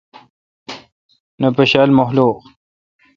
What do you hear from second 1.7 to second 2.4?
ل مخلوق۔